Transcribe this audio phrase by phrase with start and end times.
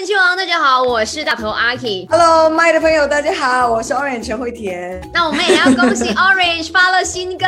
[0.00, 2.06] 人气王，大家好，我是大头阿 K。
[2.08, 4.98] Hello，麦的朋友，大家好，我是 Orange 陈慧甜。
[5.12, 7.44] 那我们也要恭喜 Orange 发了新歌，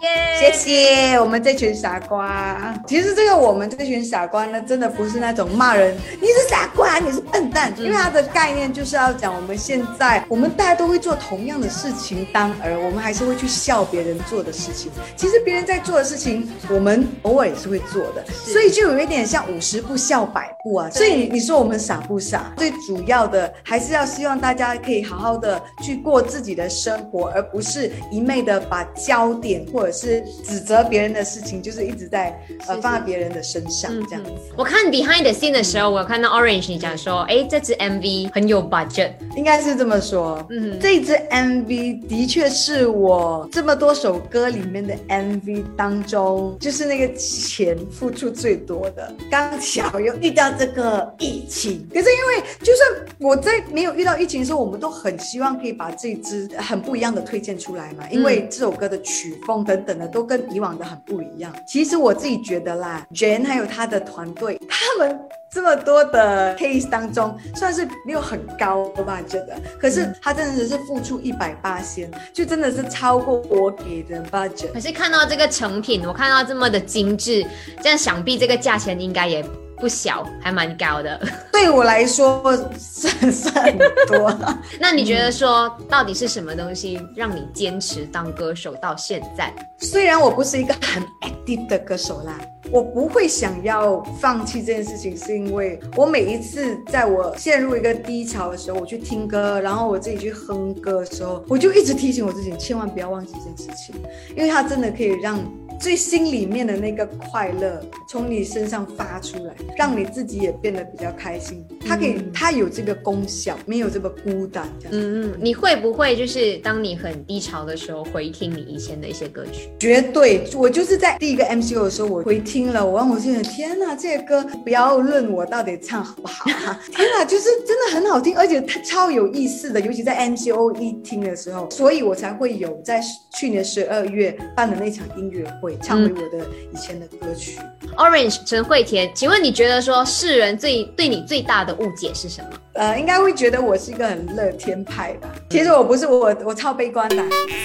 [0.00, 0.40] 耶！
[0.40, 2.74] 谢谢我们这群傻瓜。
[2.88, 14.90] 其实这个我们这群傻瓜呢，真的不是那种骂人，你是傻瓜，你是笨蛋，因为它的概念就是要讲我们现在我们大家都会做同样的事情，当而我们还是会去笑别人做的事情。
[15.16, 20.90] 其实别人在做的事情，我们偶尔也是会做的，所以就有一点像五十步笑百步啊。
[20.90, 22.52] 所以你你说我们傻不傻？
[22.56, 34.30] 最主要的还是要希望大家可以好好的去过自己的生活，而不是一昧的把焦点或者是指责别人的事情，就是一直在呃放在别人的身上这样子。
[34.56, 40.44] 我看 Behind the Scene 的时候，我有看到 Orange 你讲说，哎，这支 MV 很有 budget，应该是这么说。
[40.50, 49.14] 嗯这一支 MV 的确是我这么多首歌里面的 MV 当中，就是那个钱付出最多的。
[49.30, 61.54] 刚巧又遇到这个疫情，可是因为就算我在没有遇到疫情的时候，我们都很希望可以把这支很不一样的推荐出来嘛，因为这首歌的曲风等等的都跟以往的很不一样。
[61.66, 65.20] 其实我自己觉得啦，Jane 还有他的团队，他们
[65.52, 69.60] 这么多的 case 当中，算是没有很高吧，觉得。
[69.78, 74.72] 可是他真的是付出一百八千，就真的是超过我给的 budget。
[74.72, 77.44] 可是看到这个成品，我看到这么的精致，
[77.82, 79.44] 这样想必这个价钱应该也
[79.80, 81.20] 不小，还蛮高的。
[81.50, 82.42] 对我来说
[82.78, 84.32] 算算很多。
[84.78, 89.52] 那你觉得说，到底是什么东西让你坚持当歌手到现在？
[89.78, 92.38] 虽然我不是一个很 active 的歌手啦，
[92.70, 103.94] 我不会想要放弃这件事情，是因为我每一次在我陷入一个低潮的时候，我去听歌，然后我自己去哼歌的时候，我就一直提醒我自己，千万不要忘记这件事情，
[104.36, 105.38] 因为它真的可以让
[105.80, 111.66] 最心里面的那个快乐从你身上发出来，让你自己也变得比较开心。
[111.86, 114.68] 它可以，它有这个功效，没有这么孤单。
[114.90, 119.70] 嗯嗯，你会不会就是当你很低潮的时候，回听你以前的一些歌曲？
[119.78, 133.00] 绝对，我就是在第一个 MCO 的时候，我回听了，我让我心想，天哪，这个歌不要论我到底唱好不好啊， 天哪，就是真的很好听，而且它超有意思的，尤其在 MCO 一听的时候，所以我才会有在
[133.38, 137.58] 去年十二月办的那场音乐会，唱回我的以前的歌曲。
[137.96, 142.48] Orange 陈慧甜，请问你觉得说世人最对你最大的误解是什么？
[142.74, 145.28] 呃，应该会觉得我是一个很乐天派吧。
[145.50, 147.22] 其实我不是，我我超悲观的。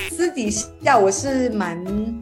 [0.09, 1.77] 私底下我是蛮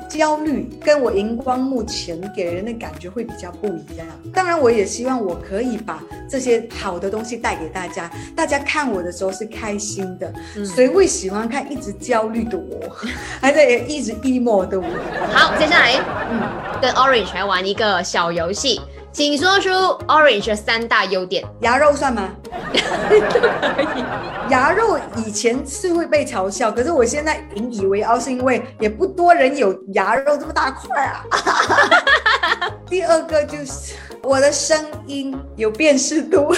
[0.10, 4.06] 焦虑，跟我荧光幕前给人的感觉会比较不一样。
[4.34, 10.32] 当然，我也希望我可以把这些好的东西带给大家，大家看我的时候是开心的。
[10.76, 12.90] 谁会喜欢看一直焦虑的我，
[13.40, 14.86] 还在一直 emo 的我？
[15.32, 15.94] 好，接下来，
[16.30, 16.42] 嗯，
[16.82, 18.82] 跟 Orange 来玩一个小游戏，
[19.14, 19.70] 请说出
[20.10, 21.42] Orange 的三大优点。
[21.62, 22.30] 牙肉算吗？
[24.52, 31.24] 牙肉以前是会被嘲笑，可是我现在引以为傲，是因为也不多人有牙肉这么大块啊。
[32.86, 36.54] 第二个就是我的声音有辨识度。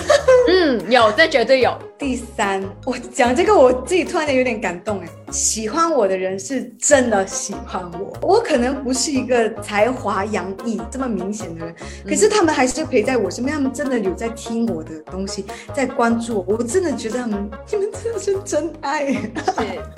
[0.48, 1.78] 嗯，有，这绝对有。
[1.98, 11.74] 第三，我讲这个我自己突然间有点感动哎，喜欢我的人是真的喜欢我，我可能不是一个才华洋溢这么明显的人，
[12.06, 19.14] 可是他们还是陪在我身边，他们真的有在听我的东西，在关注我，我真的觉得他们你们真的是真爱。
[19.14, 19.32] 是，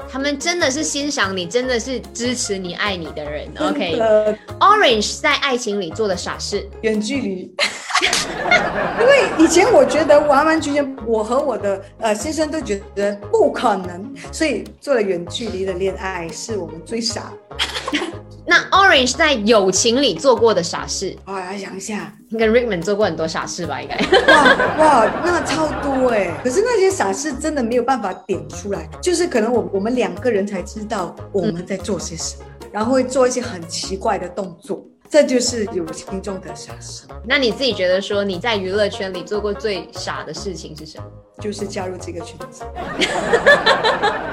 [0.07, 3.50] 他们真的是欣赏你，真的是支持你、爱你的人。
[3.57, 7.56] OK，Orange、在爱情里做的傻事，远距离。
[9.00, 17.31] 因为以前我觉得完完全全，我和我的呃先生都觉得不可能，所以做了远距离的恋爱，是我们最傻。
[18.50, 23.81] 那 Orange 在友情里做过的傻事，我来想一下，你跟 Rickman 做过很多傻事吧？
[23.81, 23.97] 应该。
[24.28, 24.44] 哇
[24.78, 26.31] 哇，那超多哎！
[26.41, 41.06] 可是那些傻事真的没有办法点出来，就是可能我我们两个人才知道我们在做些什么，然后会做一些很奇怪的动作，这就是有心中的傻事，那你自己觉得说你在娱乐圈里做过最傻的事情是什么？
[41.39, 42.63] 就是加入这个圈子，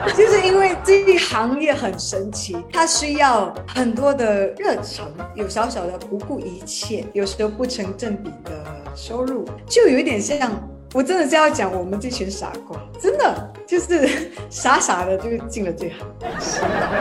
[0.17, 5.05] 就是因为这一行业很神奇，它需要很多的热忱，
[5.35, 8.65] 有小小的不顾一切，有时候不成正比的
[8.97, 10.51] 收入，就有一点像。
[10.95, 16.07] 我真的是要讲我们这群傻瓜，真的就是傻傻的就进了这行。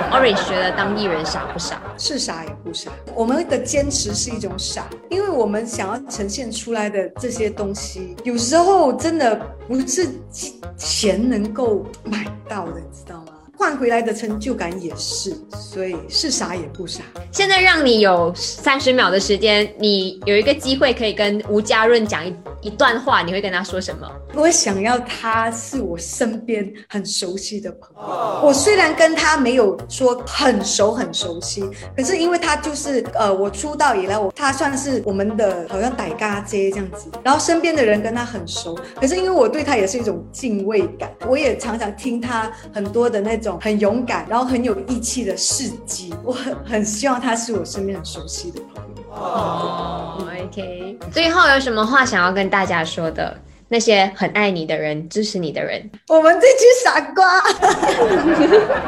[0.10, 1.80] Orange 觉得当艺人傻不傻？
[2.06, 9.40] 是傻也不傻，我们的坚持是一种傻，因为我们想要呈现出来的这些东西，有时候真的
[9.70, 10.10] 不是
[10.76, 13.23] 钱能够买到的，你知道吗？
[13.64, 15.34] 换回来的成就感也是，
[15.72, 17.02] 所以是傻也不傻。
[17.32, 24.06] 现在让你有三十秒的时间，你有一个机会可以跟吴家润讲一一段话，你会跟他说什么？
[24.34, 28.42] 我想要他是我身边很熟悉的朋友。
[28.46, 31.64] 我虽然跟他没有说很熟很熟悉，
[31.96, 49.04] 可是因为他就是呃，我出道以来，我他算是我们的好像歹嘎街这样子，然后身边的人跟他很熟，可是因为我对他也是一种敬畏感，我也常常听他很多的那种很勇敢，然后很有义气的事迹，我很很希望他是我身边很熟悉的朋友。
[49.14, 50.98] 哦，OK。
[51.12, 53.38] 最后有什么话想要跟大家说的？
[53.70, 57.42] 那些很爱你的人，支持你的人，我们这群傻瓜，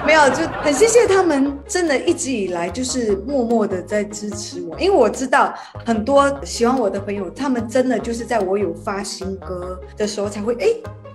[0.06, 5.54] 没有，就很谢谢他们，真的一直以来就是默默的在支持我，因为我知道
[5.84, 10.68] 很多喜欢我的朋友，他们真的就是在我有发新歌的时候才会哎。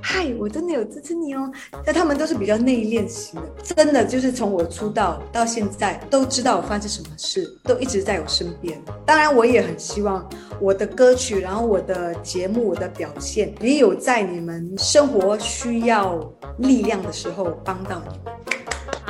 [0.03, 1.51] 嗨，我真的有支持你哦。
[1.85, 8.81] 但他们都是比较内敛型的，真的就是从我出道到现在，都知道我发生什么事，都一直在我身边。
[9.05, 10.27] 当然，我也很希望
[10.59, 16.19] 我的歌曲，然后我的节目，我的表现，也有在你们生活需要
[16.57, 18.33] 力量的时候帮到你们。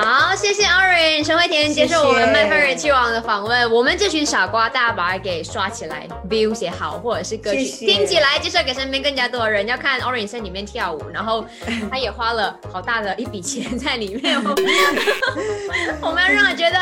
[0.02, 3.70] 好，谢谢 Orange 陈慧田接受我们麦克人气王的访问。
[3.70, 9.66] 我们这群傻瓜，大家把它给刷起来，views 也好，或者是歌曲听起来，介绍给身边更加多的人。
[9.66, 11.44] 要看 Orange 在里面跳舞，然后
[11.90, 14.40] 他也花了好大的一笔钱在里面。
[16.00, 16.78] 我们要让他觉得，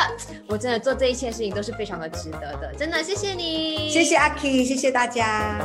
[0.46, 2.72] 我真的做这一切事情都是非常的值得的。
[2.78, 5.58] 真的，谢谢你，谢谢阿 K，谢谢大家。